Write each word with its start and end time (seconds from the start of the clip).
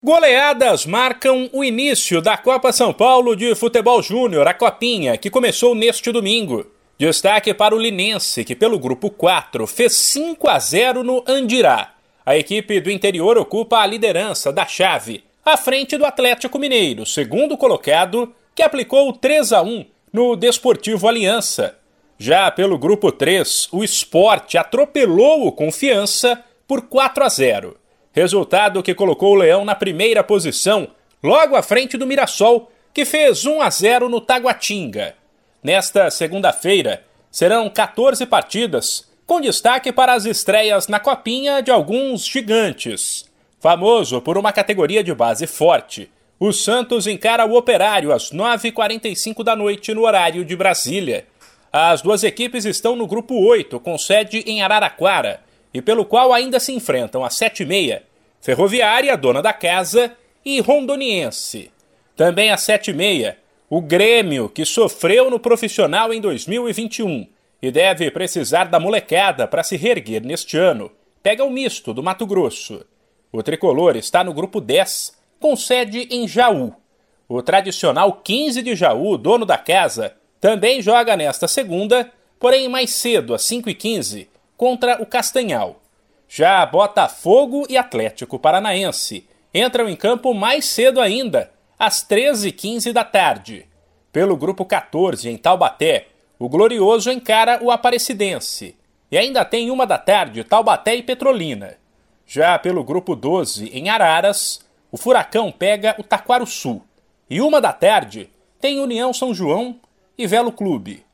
Goleadas 0.00 0.86
marcam 0.86 1.50
o 1.52 1.64
início 1.64 2.22
da 2.22 2.36
Copa 2.36 2.70
São 2.70 2.92
Paulo 2.92 3.34
de 3.34 3.52
Futebol 3.56 4.00
Júnior, 4.00 4.46
a 4.46 4.54
Copinha, 4.54 5.18
que 5.18 5.28
começou 5.28 5.74
neste 5.74 6.12
domingo. 6.12 6.64
Destaque 6.96 7.52
para 7.52 7.74
o 7.74 7.78
Linense, 7.80 8.44
que 8.44 8.54
pelo 8.54 8.78
grupo 8.78 9.10
4 9.10 9.66
fez 9.66 9.94
5 9.96 10.48
a 10.48 10.56
0 10.60 11.02
no 11.02 11.24
Andirá. 11.26 11.94
A 12.24 12.36
equipe 12.36 12.80
do 12.80 12.92
interior 12.92 13.36
ocupa 13.36 13.78
a 13.80 13.86
liderança 13.86 14.52
da 14.52 14.64
chave, 14.64 15.24
à 15.44 15.56
frente 15.56 15.96
do 15.96 16.06
Atlético 16.06 16.60
Mineiro, 16.60 17.04
segundo 17.04 17.58
colocado, 17.58 18.32
que 18.54 18.62
aplicou 18.62 19.12
3 19.12 19.52
a 19.52 19.62
1 19.62 19.84
no 20.12 20.36
Desportivo 20.36 21.08
Aliança. 21.08 21.76
Já 22.16 22.48
pelo 22.52 22.78
grupo 22.78 23.10
3, 23.10 23.66
o 23.72 23.82
Esporte 23.82 24.56
atropelou 24.56 25.44
o 25.44 25.50
Confiança 25.50 26.40
por 26.68 26.82
4 26.82 27.24
a 27.24 27.28
0 27.28 27.87
resultado 28.18 28.82
que 28.82 28.94
colocou 28.94 29.32
o 29.32 29.36
Leão 29.36 29.64
na 29.64 29.74
primeira 29.74 30.24
posição, 30.24 30.88
logo 31.22 31.54
à 31.54 31.62
frente 31.62 31.96
do 31.96 32.06
Mirassol, 32.06 32.70
que 32.92 33.04
fez 33.04 33.46
1 33.46 33.62
a 33.62 33.70
0 33.70 34.08
no 34.08 34.20
Taguatinga. 34.20 35.14
Nesta 35.62 36.10
segunda-feira, 36.10 37.04
serão 37.30 37.70
14 37.70 38.26
partidas, 38.26 39.08
com 39.24 39.40
destaque 39.40 39.92
para 39.92 40.14
as 40.14 40.24
estreias 40.24 40.88
na 40.88 40.98
Copinha 40.98 41.62
de 41.62 41.70
alguns 41.70 42.26
gigantes. 42.26 43.24
Famoso 43.60 44.20
por 44.20 44.36
uma 44.36 44.52
categoria 44.52 45.04
de 45.04 45.14
base 45.14 45.46
forte, 45.46 46.10
o 46.40 46.52
Santos 46.52 47.06
encara 47.06 47.44
o 47.44 47.56
Operário 47.56 48.12
às 48.12 48.32
9h45 48.32 49.44
da 49.44 49.54
noite 49.54 49.94
no 49.94 50.02
horário 50.02 50.44
de 50.44 50.56
Brasília. 50.56 51.26
As 51.72 52.02
duas 52.02 52.24
equipes 52.24 52.64
estão 52.64 52.96
no 52.96 53.06
grupo 53.06 53.34
8, 53.34 53.78
com 53.78 53.96
sede 53.96 54.38
em 54.46 54.62
Araraquara, 54.62 55.40
e 55.72 55.82
pelo 55.82 56.04
qual 56.04 56.32
ainda 56.32 56.58
se 56.58 56.72
enfrentam 56.72 57.24
às 57.24 57.34
7h30 57.34 58.07
Ferroviária, 58.40 59.16
dona 59.16 59.42
da 59.42 59.52
casa, 59.52 60.16
e 60.44 60.60
Rondoniense. 60.60 61.70
Também 62.16 62.50
às 62.50 62.62
7h30, 62.62 63.36
o 63.68 63.80
Grêmio, 63.80 64.48
que 64.48 64.64
sofreu 64.64 65.30
no 65.30 65.38
profissional 65.38 66.12
em 66.12 66.20
2021 66.20 67.26
e 67.60 67.70
deve 67.70 68.10
precisar 68.10 68.64
da 68.64 68.80
molecada 68.80 69.46
para 69.46 69.62
se 69.62 69.76
reerguer 69.76 70.24
neste 70.24 70.56
ano, 70.56 70.90
pega 71.22 71.44
o 71.44 71.50
misto 71.50 71.92
do 71.92 72.02
Mato 72.02 72.26
Grosso. 72.26 72.84
O 73.30 73.42
tricolor 73.42 73.96
está 73.96 74.24
no 74.24 74.32
grupo 74.32 74.60
10, 74.60 75.12
com 75.38 75.54
sede 75.54 76.08
em 76.10 76.26
Jaú. 76.26 76.72
O 77.28 77.42
tradicional 77.42 78.12
15 78.12 78.62
de 78.62 78.74
Jaú, 78.74 79.18
dono 79.18 79.44
da 79.44 79.58
casa, 79.58 80.14
também 80.40 80.80
joga 80.80 81.16
nesta 81.16 81.46
segunda, 81.46 82.10
porém 82.38 82.68
mais 82.68 82.90
cedo, 82.90 83.34
às 83.34 83.42
5h15, 83.42 84.28
contra 84.56 85.02
o 85.02 85.04
Castanhal. 85.04 85.80
Já 86.28 86.64
Botafogo 86.66 87.66
e 87.70 87.78
Atlético 87.78 88.38
Paranaense 88.38 89.26
entram 89.52 89.88
em 89.88 89.96
campo 89.96 90.34
mais 90.34 90.66
cedo 90.66 91.00
ainda, 91.00 91.50
às 91.78 92.06
13h15 92.06 92.92
da 92.92 93.02
tarde. 93.02 93.66
Pelo 94.12 94.36
grupo 94.36 94.64
14, 94.64 95.28
em 95.28 95.38
Taubaté, 95.38 96.08
o 96.38 96.48
Glorioso 96.48 97.10
encara 97.10 97.58
o 97.62 97.70
Aparecidense. 97.70 98.76
E 99.10 99.16
ainda 99.16 99.42
tem 99.42 99.70
uma 99.70 99.86
da 99.86 99.96
tarde, 99.96 100.44
Taubaté 100.44 100.94
e 100.96 101.02
Petrolina. 101.02 101.76
Já 102.26 102.58
pelo 102.58 102.84
grupo 102.84 103.16
12, 103.16 103.70
em 103.72 103.88
Araras, 103.88 104.60
o 104.92 104.98
Furacão 104.98 105.50
pega 105.50 105.94
o 105.98 106.02
Taquaruçu. 106.02 106.82
E 107.30 107.40
uma 107.40 107.58
da 107.58 107.72
tarde, 107.72 108.28
tem 108.60 108.80
União 108.80 109.14
São 109.14 109.32
João 109.32 109.80
e 110.16 110.26
Velo 110.26 110.52
Clube. 110.52 111.04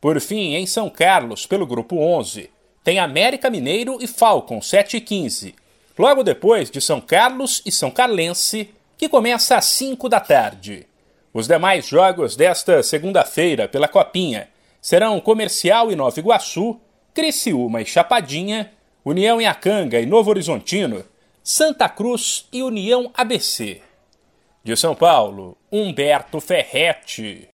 Por 0.00 0.18
fim, 0.18 0.54
em 0.54 0.66
São 0.66 0.88
Carlos, 0.88 1.44
pelo 1.46 1.66
grupo 1.66 1.96
11, 1.96 2.50
tem 2.84 2.98
América 2.98 3.48
Mineiro 3.48 3.98
e 4.00 4.06
Falcon 4.06 4.60
7 4.60 4.96
e 4.96 5.00
15. 5.00 5.54
Logo 5.98 6.22
depois 6.22 6.70
de 6.70 6.80
São 6.80 7.00
Carlos 7.00 7.62
e 7.64 7.70
São 7.70 7.90
Carlense, 7.90 8.70
que 8.98 9.08
começa 9.08 9.56
às 9.56 9.66
5 9.66 10.08
da 10.08 10.20
tarde. 10.20 10.86
Os 11.32 11.46
demais 11.46 11.86
jogos 11.86 12.36
desta 12.36 12.82
segunda-feira 12.82 13.68
pela 13.68 13.88
Copinha 13.88 14.48
serão 14.80 15.20
Comercial 15.20 15.92
e 15.92 15.96
Nova 15.96 16.18
Iguaçu, 16.18 16.80
Criciúma 17.14 17.80
e 17.80 17.86
Chapadinha, 17.86 18.72
União 19.04 19.40
e 19.40 19.46
Acanga 19.46 20.00
e 20.00 20.06
Novo 20.06 20.30
Horizontino, 20.30 21.04
Santa 21.42 21.88
Cruz 21.88 22.46
e 22.52 22.62
União 22.62 23.10
ABC. 23.14 23.80
De 24.62 24.76
São 24.76 24.94
Paulo, 24.94 25.56
Humberto 25.70 26.40
Ferretti. 26.40 27.48